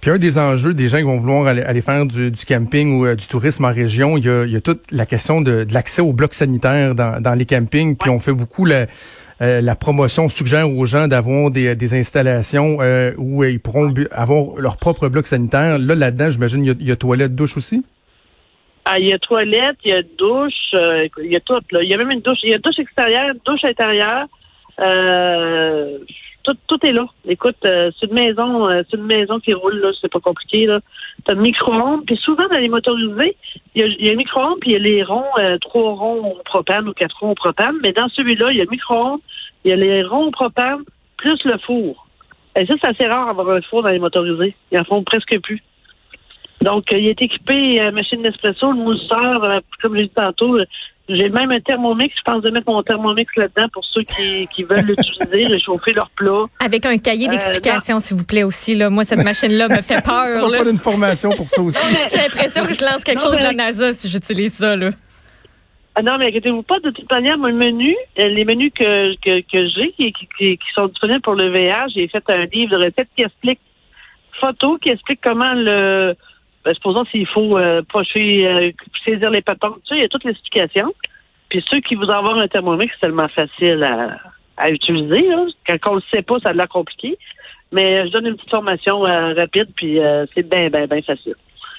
Puis 0.00 0.10
un 0.10 0.18
des 0.18 0.38
enjeux 0.38 0.74
des 0.74 0.88
gens 0.88 0.98
qui 0.98 1.04
vont 1.04 1.18
vouloir 1.18 1.46
aller, 1.46 1.80
faire 1.82 2.04
du, 2.04 2.32
camping 2.46 2.98
ou 2.98 3.06
euh, 3.06 3.14
du 3.14 3.26
tourisme 3.26 3.64
en 3.64 3.72
région, 3.72 4.16
il 4.16 4.24
y 4.24 4.56
a, 4.56 4.60
toute 4.60 4.90
la 4.90 5.06
question 5.06 5.40
de, 5.40 5.66
l'accès 5.70 6.02
aux 6.02 6.12
blocs 6.12 6.34
sanitaires 6.34 6.94
dans, 6.94 7.34
les 7.38 7.46
campings. 7.46 7.96
Puis 7.96 8.10
on 8.10 8.18
fait 8.18 8.32
beaucoup 8.32 8.64
la, 8.64 8.86
euh, 9.40 9.60
la 9.60 9.76
promotion, 9.76 10.28
suggère 10.28 10.68
aux 10.68 10.86
gens 10.86 11.06
d'avoir 11.06 11.50
des, 11.50 11.94
installations 11.94 12.78
euh, 12.80 13.12
où 13.18 13.44
ils 13.44 13.60
pourront 13.60 13.94
avoir 14.10 14.56
leur 14.58 14.76
propre 14.76 15.08
bloc 15.08 15.26
sanitaire. 15.26 15.78
Là, 15.78 15.94
là-dedans, 15.94 16.30
j'imagine, 16.30 16.64
il 16.64 16.68
y 16.68 16.70
a, 16.70 16.74
il 16.80 16.88
y 16.88 16.92
a 16.92 16.96
toilette, 16.96 17.34
douche 17.34 17.56
aussi? 17.56 17.84
Ah, 18.84 18.98
il 18.98 19.06
y 19.06 19.12
a 19.12 19.18
toilette, 19.18 19.76
il 19.84 19.90
y 19.90 19.94
a 19.94 20.02
douche, 20.02 20.74
euh, 20.74 21.06
il 21.18 21.30
y 21.30 21.36
a 21.36 21.40
tout. 21.40 21.60
Là. 21.70 21.82
Il 21.82 21.88
y 21.88 21.94
a 21.94 21.96
même 21.96 22.10
une 22.10 22.20
douche. 22.20 22.40
Il 22.42 22.50
y 22.50 22.54
a 22.54 22.58
douche 22.58 22.78
extérieure, 22.78 23.34
douche 23.44 23.64
intérieure. 23.64 24.26
Euh, 24.80 25.98
tout, 26.42 26.56
tout 26.66 26.84
est 26.84 26.92
là. 26.92 27.06
Écoute, 27.28 27.56
euh, 27.64 27.92
c'est 27.98 28.06
une 28.06 28.14
maison, 28.14 28.68
euh, 28.68 28.82
c'est 28.90 28.96
une 28.96 29.06
maison 29.06 29.38
qui 29.38 29.54
roule 29.54 29.78
là, 29.78 29.92
c'est 30.00 30.10
pas 30.10 30.18
compliqué 30.18 30.66
là. 30.66 30.80
T'as 31.24 31.34
un 31.34 31.36
micro-ondes, 31.36 32.04
puis 32.04 32.16
souvent 32.16 32.48
dans 32.48 32.56
les 32.56 32.68
motorisés, 32.68 33.36
il 33.76 33.80
y 33.80 33.84
a, 33.84 33.86
il 33.86 34.04
y 34.04 34.10
a 34.10 34.12
un 34.12 34.16
micro-ondes, 34.16 34.58
puis 34.60 34.70
il 34.70 34.72
y 34.72 34.76
a 34.76 34.80
les 34.80 35.02
ronds, 35.04 35.24
trois 35.60 35.92
ronds 35.92 36.32
au 36.32 36.42
propane 36.44 36.88
ou 36.88 36.92
quatre 36.92 37.16
ronds 37.20 37.30
au 37.30 37.34
propane. 37.36 37.76
Mais 37.82 37.92
dans 37.92 38.08
celui-là, 38.08 38.50
il 38.50 38.56
y 38.56 38.60
a 38.60 38.64
le 38.64 38.70
micro-ondes, 38.70 39.20
il 39.64 39.68
y 39.70 39.72
a 39.72 39.76
les 39.76 40.02
ronds 40.02 40.26
au 40.26 40.30
propane 40.32 40.80
plus 41.16 41.38
le 41.44 41.58
four. 41.58 42.08
Et 42.56 42.66
ça, 42.66 42.74
c'est 42.80 42.88
assez 42.88 43.06
rare 43.06 43.34
d'avoir 43.34 43.56
un 43.56 43.62
four 43.62 43.82
dans 43.82 43.90
les 43.90 44.00
motorisés. 44.00 44.54
Ils 44.72 44.78
en 44.78 44.84
font 44.84 45.04
presque 45.04 45.38
plus. 45.40 45.62
Donc, 46.62 46.92
euh, 46.92 46.98
il 46.98 47.08
est 47.08 47.20
équipé 47.20 47.80
euh, 47.80 47.90
machine 47.90 48.22
d'espresso, 48.22 48.70
le 48.70 48.78
mousseur, 48.78 49.44
euh, 49.44 49.60
comme 49.80 49.96
j'ai 49.96 50.04
dit 50.04 50.12
tantôt. 50.14 50.58
J'ai 51.08 51.28
même 51.28 51.50
un 51.50 51.60
thermomix. 51.60 52.14
Je 52.16 52.22
pense 52.24 52.42
de 52.42 52.50
mettre 52.50 52.70
mon 52.70 52.82
thermomix 52.82 53.28
là-dedans 53.36 53.66
pour 53.72 53.84
ceux 53.84 54.02
qui, 54.04 54.46
qui 54.54 54.62
veulent 54.62 54.86
l'utiliser, 54.86 55.46
réchauffer 55.48 55.92
leur 55.92 56.08
plat. 56.10 56.44
Avec 56.60 56.86
un 56.86 56.96
cahier 56.98 57.28
d'explication, 57.28 57.98
s'il 57.98 58.16
vous 58.16 58.24
plaît, 58.24 58.44
aussi. 58.44 58.76
Là. 58.76 58.88
Moi, 58.88 59.02
cette 59.02 59.22
machine-là 59.22 59.68
me 59.68 59.82
fait 59.82 60.02
peur. 60.04 60.50
pas 60.50 60.64
d'une 60.64 60.78
formation 60.78 61.30
pour 61.30 61.48
ça 61.48 61.60
aussi. 61.60 61.78
J'ai 62.10 62.18
l'impression 62.18 62.64
que 62.64 62.74
je 62.74 62.84
lance 62.84 63.02
quelque 63.02 63.20
chose 63.20 63.38
de 63.38 63.42
la 63.42 63.52
NASA 63.52 63.92
si 63.92 64.08
j'utilise 64.08 64.52
ça. 64.52 64.76
Là. 64.76 64.90
Ah 65.96 66.02
non, 66.02 66.16
mais 66.18 66.28
inquiétez-vous 66.28 66.62
pas, 66.62 66.78
de 66.80 66.90
toute 66.90 67.10
manière, 67.10 67.36
mon 67.36 67.52
menu, 67.52 67.94
les 68.16 68.44
menus 68.44 68.72
que, 68.74 69.14
que, 69.16 69.40
que 69.40 69.68
j'ai 69.68 69.92
qui, 69.92 70.12
qui, 70.12 70.26
qui, 70.38 70.58
sont 70.74 70.86
disponibles 70.86 71.20
pour 71.20 71.34
le 71.34 71.50
VR, 71.50 71.88
j'ai 71.94 72.08
fait 72.08 72.24
un 72.28 72.46
livre 72.46 72.78
de 72.78 72.84
recettes 72.84 73.08
qui 73.14 73.22
explique 73.22 73.60
photo, 74.40 74.78
qui 74.78 74.88
explique 74.88 75.20
comment 75.22 75.52
le 75.54 76.16
ben, 76.64 76.74
supposons 76.74 77.04
s'il 77.06 77.26
faut 77.26 77.58
euh, 77.58 77.82
pocher, 77.82 78.46
euh, 78.46 78.70
saisir 79.04 79.30
les 79.30 79.42
patentes, 79.42 79.78
tu 79.84 79.88
sais, 79.88 79.96
il 79.96 80.02
y 80.02 80.04
a 80.04 80.08
toute 80.08 80.24
l'explication. 80.24 80.92
Puis 81.48 81.64
ceux 81.68 81.80
qui 81.80 81.94
voudraient 81.96 82.16
avoir 82.16 82.38
un 82.38 82.48
thermomètre, 82.48 82.92
c'est 82.94 83.06
tellement 83.06 83.28
facile 83.28 83.82
à, 83.82 84.18
à 84.56 84.70
utiliser. 84.70 85.22
Là. 85.28 85.46
Quand 85.66 85.92
on 85.92 85.94
le 85.96 86.02
sait 86.10 86.22
pas, 86.22 86.38
ça 86.40 86.50
a 86.50 86.52
l'air 86.52 86.68
compliqué. 86.68 87.18
Mais 87.72 88.06
je 88.06 88.12
donne 88.12 88.26
une 88.26 88.36
petite 88.36 88.50
formation 88.50 89.06
euh, 89.06 89.32
rapide, 89.34 89.68
puis 89.74 89.98
euh, 89.98 90.26
c'est 90.34 90.48
bien, 90.48 90.68
bien, 90.68 90.86
bien 90.86 91.02
facile. 91.02 91.34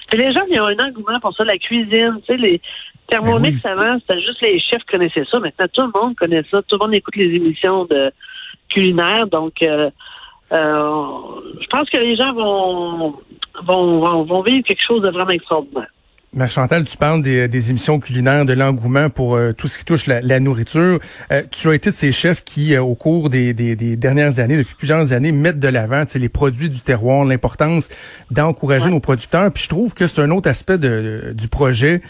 Puis 0.08 0.18
les 0.18 0.32
gens, 0.32 0.42
ils 0.50 0.60
ont 0.60 0.66
un 0.66 0.78
engouement 0.86 1.20
pour 1.20 1.34
ça, 1.34 1.44
la 1.44 1.56
cuisine, 1.56 2.20
tu 2.26 2.26
sais, 2.26 2.36
les 2.36 2.60
thermomètres 3.08 3.62
ben 3.62 3.78
avant, 3.78 3.98
c'était 4.00 4.20
juste 4.20 4.40
les 4.42 4.58
chefs 4.58 4.82
qui 4.82 4.92
connaissaient 4.96 5.24
ça. 5.30 5.38
Maintenant, 5.38 5.66
tout 5.72 5.82
le 5.82 6.00
monde 6.00 6.16
connaît 6.16 6.42
ça. 6.50 6.62
Tout 6.62 6.76
le 6.76 6.86
monde 6.86 6.94
écoute 6.94 7.16
les 7.16 7.34
émissions 7.34 7.84
de 7.84 8.12
culinaires. 8.70 9.28
Donc, 9.28 9.62
euh, 9.62 9.90
je 10.50 11.66
pense 11.68 11.88
que 11.90 11.96
les 11.96 12.16
gens 12.16 12.32
vont, 12.32 13.14
vont, 13.62 14.24
vont 14.24 14.42
vivre 14.42 14.66
quelque 14.66 14.82
chose 14.82 15.02
de 15.02 15.10
vraiment 15.10 15.30
extraordinaire. 15.30 15.93
Marc 16.36 16.50
Chantal, 16.50 16.82
tu 16.82 16.96
parles 16.96 17.22
des, 17.22 17.46
des 17.46 17.70
émissions 17.70 18.00
culinaires, 18.00 18.44
de 18.44 18.54
l'engouement 18.54 19.08
pour 19.08 19.36
euh, 19.36 19.52
tout 19.52 19.68
ce 19.68 19.78
qui 19.78 19.84
touche 19.84 20.06
la, 20.06 20.20
la 20.20 20.40
nourriture. 20.40 20.98
Euh, 21.30 21.42
tu 21.52 21.68
as 21.68 21.74
été 21.76 21.90
de 21.90 21.94
ces 21.94 22.10
chefs 22.10 22.42
qui, 22.42 22.74
euh, 22.74 22.82
au 22.82 22.96
cours 22.96 23.30
des, 23.30 23.54
des, 23.54 23.76
des, 23.76 23.96
dernières 23.96 24.40
années, 24.40 24.56
depuis 24.56 24.74
plusieurs 24.74 25.12
années, 25.12 25.30
mettent 25.30 25.60
de 25.60 25.68
l'avant 25.68 26.02
les 26.16 26.28
produits 26.28 26.68
du 26.68 26.80
terroir, 26.80 27.24
l'importance 27.24 27.88
d'encourager 28.32 28.90
nos 28.90 28.98
producteurs. 28.98 29.52
Puis 29.52 29.62
je 29.62 29.68
trouve 29.68 29.94
que 29.94 30.08
c'est 30.08 30.22
un 30.22 30.30
autre 30.32 30.50
aspect 30.50 30.76
de, 30.76 31.32
du 31.36 31.46
projet 31.46 32.02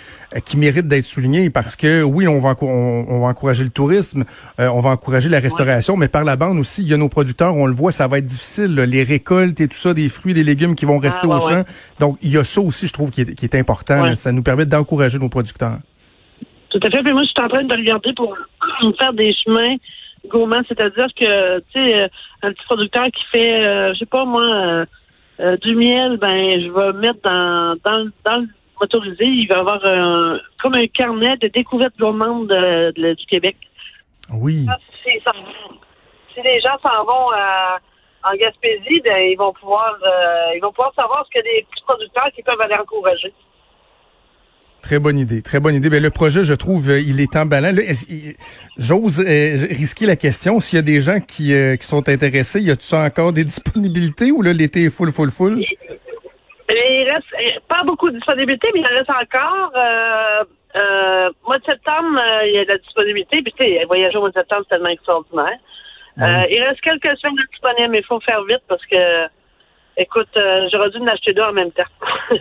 qui 0.45 0.57
mérite 0.57 0.89
d'être 0.89 1.05
souligné 1.05 1.51
parce 1.51 1.77
que 1.77 2.03
oui, 2.03 2.27
on 2.27 2.41
va, 2.41 2.57
on, 2.63 3.21
va 3.21 3.27
encourager 3.29 3.63
le 3.63 3.71
tourisme, 3.71 4.25
on 4.59 4.81
va 4.81 4.91
encourager 4.91 5.29
la 5.29 5.39
restauration, 5.39 5.97
mais 5.97 6.09
par 6.09 6.25
la 6.25 6.35
bande 6.35 6.59
aussi, 6.59 6.83
il 6.83 6.89
y 6.89 6.95
a 6.95 6.97
nos 6.97 7.09
producteurs, 7.09 7.55
on 7.55 7.67
le 7.67 7.75
voit, 7.75 7.93
ça 7.93 8.09
va 8.09 8.19
être 8.19 8.27
difficile, 8.27 8.75
les 8.75 9.05
récoltes 9.05 9.61
et 9.61 9.69
tout 9.69 9.77
ça, 9.77 9.95
des 9.95 10.09
fruits, 10.09 10.35
des 10.35 10.43
légumes 10.43 10.75
qui 10.75 10.87
vont 10.87 10.99
rester 10.99 11.29
ah, 11.31 11.37
au 11.37 11.41
champ. 11.41 11.65
Donc 12.01 12.19
il 12.21 12.31
y 12.31 12.37
a 12.37 12.43
ça 12.43 12.61
aussi, 12.61 12.89
je 12.89 12.93
trouve, 12.93 13.11
qui 13.11 13.21
est, 13.21 13.35
qui 13.35 13.45
est 13.45 13.55
important 13.55 14.14
ça 14.15 14.33
nous 14.33 14.43
permet 14.43 14.67
d'encourager 14.67 15.19
nos 15.19 15.29
producteurs. 15.29 15.79
Tout 16.71 16.81
à 16.83 16.91
fait. 16.91 17.03
Puis 17.03 17.13
moi, 17.13 17.23
je 17.23 17.29
suis 17.29 17.41
en 17.41 17.49
train 17.49 17.65
de 17.65 17.75
regarder 17.75 18.13
pour 18.15 18.37
faire 18.99 19.13
des 19.13 19.33
chemins 19.35 19.77
gourmands, 20.29 20.63
c'est-à-dire 20.69 21.09
que, 21.17 21.59
tu 21.59 21.65
sais, 21.73 22.03
euh, 22.03 22.09
un 22.43 22.53
petit 22.53 22.65
producteur 22.65 23.07
qui 23.07 23.25
fait, 23.31 23.65
euh, 23.65 23.93
je 23.95 24.01
sais 24.01 24.07
pas 24.07 24.25
moi, 24.25 24.87
euh, 25.41 25.57
du 25.59 25.75
miel, 25.75 26.17
ben, 26.17 26.61
je 26.61 26.69
vais 26.69 26.93
mettre 26.99 27.21
dans, 27.23 27.77
dans, 27.85 28.11
dans 28.25 28.39
le 28.39 28.49
motorisé, 28.81 29.25
il 29.25 29.47
va 29.47 29.61
avoir 29.61 29.85
un, 29.85 30.41
comme 30.61 30.75
un 30.75 30.87
carnet 30.87 31.37
de 31.39 31.49
découvertes 31.49 31.97
gourmandes 31.99 32.53
du 32.97 33.27
Québec. 33.29 33.57
Oui. 34.33 34.67
Si, 35.03 36.43
les 36.43 36.61
gens 36.61 36.77
s'en 36.83 37.05
vont 37.05 37.31
en 38.25 38.37
Gaspésie, 38.37 39.01
ben, 39.05 39.31
ils 39.31 39.37
vont 39.37 39.53
pouvoir, 39.53 39.97
ils 40.55 40.61
vont 40.61 40.71
pouvoir 40.71 40.93
savoir 40.95 41.25
ce 41.27 41.39
que 41.39 41.45
des 41.45 41.67
petits 41.71 41.85
producteurs 41.85 42.31
qui 42.35 42.43
peuvent 42.43 42.61
aller 42.61 42.75
encourager. 42.75 43.33
Très 44.85 44.99
bonne 44.99 45.19
idée, 45.19 45.41
très 45.41 45.61
bonne 45.61 45.75
idée. 45.75 45.89
Mais 45.89 45.99
le 45.99 46.11
projet, 46.11 46.45
je 46.45 46.53
trouve, 46.53 46.91
euh, 46.91 47.01
il 47.01 47.19
est 47.19 47.35
emballant. 47.37 47.73
J'ose 48.77 49.19
euh, 49.19 49.67
risquer 49.71 50.05
la 50.05 50.15
question. 50.15 50.61
S'il 50.61 50.77
y 50.77 50.79
a 50.79 50.83
des 50.83 51.01
gens 51.01 51.21
qui, 51.21 51.55
euh, 51.55 51.77
qui 51.77 51.87
sont 51.87 52.07
intéressés, 52.07 52.61
y 52.61 52.71
a-tu 52.71 52.95
encore 52.95 53.33
des 53.33 53.45
disponibilités 53.53 54.31
ou 54.31 54.43
là, 54.43 54.53
l'été 54.53 54.85
est 54.85 54.91
full, 54.91 55.11
full, 55.11 55.31
full? 55.31 55.65
Il 56.69 57.11
reste 57.11 57.67
pas 57.67 57.83
beaucoup 57.85 58.11
de 58.11 58.17
disponibilité, 58.17 58.69
mais 58.75 58.81
il 58.81 58.87
en 58.87 58.91
reste 58.91 59.09
encore. 59.09 59.73
Euh, 59.75 61.31
mois 61.47 61.59
de 61.59 61.65
septembre, 61.65 62.21
il 62.45 62.53
y 62.53 62.59
a 62.59 62.65
de 62.65 62.69
la 62.69 62.79
disponibilité. 62.79 63.41
Puis, 63.41 63.55
tu 63.57 63.65
sais, 63.65 63.85
voyager 63.87 64.19
au 64.19 64.21
mois 64.21 64.31
de 64.31 64.35
septembre, 64.35 64.67
c'est 64.69 64.77
tellement 64.77 64.91
extraordinaire. 64.91 65.59
il 66.19 66.63
reste 66.63 66.83
quelques 66.83 67.17
semaines 67.21 67.37
disponibles, 67.51 67.89
mais 67.91 68.01
il 68.01 68.05
faut 68.05 68.21
faire 68.21 68.45
vite 68.45 68.63
parce 68.69 68.85
que, 68.85 69.25
écoute, 69.97 70.29
j'aurais 70.71 70.91
dû 70.91 70.99
en 70.99 71.07
acheter 71.07 71.33
deux 71.33 71.43
en 71.43 71.55
même 71.55 71.73
temps. 71.73 71.85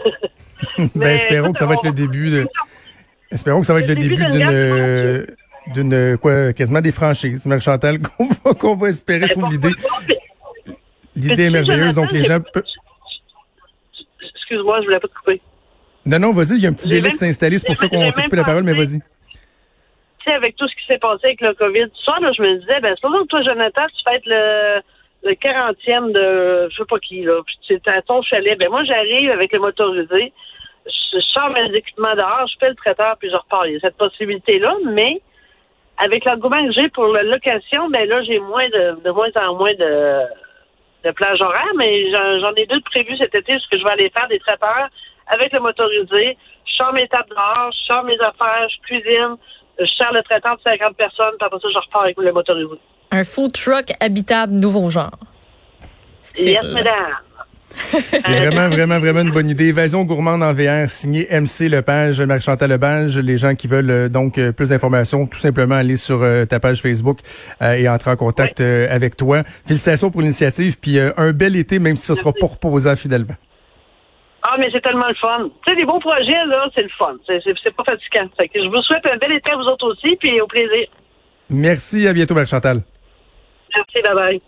ben, 0.95 1.15
espérons 1.15 1.53
que 1.53 1.59
ça 1.59 1.65
va 1.65 1.73
être 1.73 1.85
le 1.85 1.91
début 1.91 2.29
de. 2.29 2.47
Espérons 3.31 3.61
que 3.61 3.67
ça 3.67 3.73
va 3.73 3.81
être 3.81 3.87
le 3.87 3.95
début 3.95 4.25
d'une 4.25 5.25
d'une 5.67 6.17
quoi 6.17 6.51
quasiment 6.51 6.81
des 6.81 6.91
franchises, 6.91 7.45
Mère 7.45 7.61
Chantal, 7.61 7.99
qu'on 8.17 8.25
va 8.25 8.53
qu'on 8.53 8.75
va 8.75 8.89
espérer. 8.89 9.29
Trouve 9.29 9.49
l'idée 9.51 9.71
l'idée 11.15 11.45
est 11.45 11.49
merveilleuse. 11.49 11.95
Donc 11.95 12.11
les 12.11 12.23
gens 12.23 12.39
peuvent. 12.41 12.63
Excuse-moi, 14.35 14.81
je 14.81 14.85
voulais 14.85 14.99
pas 14.99 15.07
te 15.07 15.13
couper. 15.13 15.41
Non, 16.05 16.19
non, 16.19 16.31
vas-y, 16.33 16.57
il 16.57 16.63
y 16.63 16.65
a 16.65 16.69
un 16.69 16.73
petit 16.73 16.89
délai 16.89 17.11
qui 17.11 17.15
s'est 17.15 17.29
installé, 17.29 17.57
c'est 17.57 17.65
pour 17.65 17.77
ça 17.77 17.87
qu'on 17.87 18.09
s'est 18.11 18.23
coupé 18.23 18.35
la 18.35 18.43
parole, 18.43 18.63
mais 18.63 18.73
vas-y. 18.73 18.99
Tu 18.99 20.25
sais, 20.25 20.33
avec 20.33 20.55
tout 20.57 20.67
ce 20.67 20.75
qui 20.75 20.85
s'est 20.85 20.97
passé 20.97 21.27
avec 21.27 21.41
le 21.41 21.53
COVID, 21.53 21.85
tout 21.85 22.03
ça, 22.03 22.19
là, 22.19 22.31
je 22.35 22.41
me 22.41 22.59
disais, 22.59 22.79
ben, 22.81 22.93
c'est 22.95 23.01
pas 23.01 23.21
que 23.21 23.27
toi, 23.27 23.41
Jonathan, 23.41 23.81
tu 23.87 24.03
fais 24.03 24.15
être 24.17 24.25
le, 24.25 24.81
le 25.23 25.33
40e 25.33 26.11
de 26.11 26.69
je 26.69 26.75
sais 26.75 26.85
pas 26.89 26.99
qui, 26.99 27.23
là. 27.23 27.41
Puis 27.45 27.55
c'est 27.67 27.87
à 27.87 28.01
ton 28.01 28.21
chalet. 28.21 28.57
Ben 28.59 28.69
moi, 28.69 28.83
j'arrive 28.83 29.31
avec 29.31 29.53
le 29.53 29.59
motorisé 29.59 30.33
je 30.85 31.19
sors 31.19 31.49
mes 31.49 31.75
équipements 31.75 32.15
dehors, 32.15 32.47
je 32.47 32.55
fais 32.59 32.69
le 32.69 32.75
traiteur, 32.75 33.15
puis 33.17 33.29
je 33.29 33.35
repars. 33.35 33.67
Il 33.67 33.73
y 33.73 33.75
a 33.77 33.79
cette 33.79 33.97
possibilité-là, 33.97 34.75
mais 34.85 35.21
avec 35.97 36.25
l'argument 36.25 36.65
que 36.65 36.71
j'ai 36.73 36.89
pour 36.89 37.07
la 37.07 37.23
location, 37.23 37.89
ben 37.89 38.07
là, 38.07 38.23
j'ai 38.23 38.39
moins 38.39 38.67
de, 38.69 39.01
de 39.03 39.11
moins 39.11 39.29
en 39.35 39.55
moins 39.55 39.73
de, 39.73 40.21
de 41.03 41.11
plages 41.11 41.41
horaires, 41.41 41.73
mais 41.77 42.09
j'en 42.11 42.53
ai 42.55 42.65
deux 42.65 42.81
prévus 42.81 43.17
cet 43.17 43.35
été, 43.35 43.53
parce 43.53 43.67
que 43.67 43.77
je 43.77 43.83
vais 43.83 43.91
aller 43.91 44.09
faire 44.09 44.27
des 44.27 44.39
traiteurs 44.39 44.89
avec 45.27 45.53
le 45.53 45.59
motorisé. 45.59 46.37
Je 46.65 46.73
sors 46.73 46.93
mes 46.93 47.07
tables 47.07 47.29
dehors, 47.29 47.71
je 47.71 47.85
sors 47.85 48.03
mes 48.03 48.19
affaires, 48.19 48.67
je 48.69 48.79
cuisine, 48.81 49.35
je 49.79 49.85
sors 49.85 50.11
le 50.13 50.23
traiteur 50.23 50.57
de 50.57 50.61
50 50.61 50.95
personnes, 50.95 51.33
puis 51.37 51.45
après 51.45 51.59
ça, 51.59 51.67
je 51.71 51.77
repars 51.77 52.03
avec 52.03 52.17
le 52.17 52.31
motorisé. 52.31 52.79
Un 53.11 53.23
food 53.23 53.51
truck 53.53 53.93
habitable 53.99 54.53
nouveau 54.53 54.89
genre. 54.89 55.11
Yes, 56.37 56.63
madame. 56.63 57.17
C'est 57.73 58.39
vraiment, 58.39 58.69
vraiment, 58.69 58.99
vraiment 58.99 59.21
une 59.21 59.31
bonne 59.31 59.49
idée. 59.49 59.67
Évasion 59.67 60.03
gourmande 60.03 60.43
en 60.43 60.53
VR, 60.53 60.89
signé 60.89 61.27
MC 61.31 61.69
Lepage, 61.69 62.21
Marie-Chantal 62.21 62.69
Lepage. 62.69 63.17
Les 63.17 63.37
gens 63.37 63.55
qui 63.55 63.67
veulent 63.67 63.89
euh, 63.89 64.09
donc 64.09 64.37
euh, 64.37 64.51
plus 64.51 64.69
d'informations, 64.69 65.25
tout 65.27 65.39
simplement 65.39 65.75
aller 65.75 65.97
sur 65.97 66.21
euh, 66.21 66.45
ta 66.45 66.59
page 66.59 66.81
Facebook 66.81 67.19
et 67.61 67.87
entrer 67.89 68.11
en 68.11 68.15
contact 68.15 68.61
avec 68.61 69.15
toi. 69.15 69.43
Félicitations 69.65 70.11
pour 70.11 70.21
l'initiative, 70.21 70.79
puis 70.79 70.99
un 70.99 71.31
bel 71.31 71.55
été, 71.55 71.79
même 71.79 71.95
si 71.95 72.05
ce 72.05 72.15
sera 72.15 72.31
pas 72.33 72.47
reposant 72.47 72.95
fidèlement. 72.95 73.35
Ah, 74.43 74.55
mais 74.59 74.69
c'est 74.71 74.81
tellement 74.81 75.07
le 75.07 75.15
fun. 75.15 75.49
Tu 75.65 75.71
sais, 75.71 75.77
les 75.77 75.85
bons 75.85 75.99
projets, 75.99 76.45
là, 76.45 76.67
c'est 76.75 76.83
le 76.83 76.89
fun. 76.97 77.15
C'est 77.27 77.75
pas 77.75 77.83
fatigant. 77.83 78.29
je 78.37 78.67
vous 78.67 78.81
souhaite 78.81 79.05
un 79.05 79.17
bel 79.17 79.31
été 79.31 79.51
à 79.51 79.55
vous 79.55 79.63
autres 79.63 79.87
aussi, 79.87 80.15
puis 80.17 80.39
au 80.41 80.47
plaisir. 80.47 80.87
Merci, 81.49 82.07
à 82.07 82.13
bientôt, 82.13 82.33
Marie-Chantal. 82.33 82.81
Merci, 83.75 84.01
bye 84.03 84.13
bye. 84.13 84.43